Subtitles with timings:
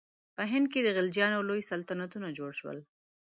[0.35, 2.77] په هند کې د خلجیانو لوی سلطنتونه جوړ شول.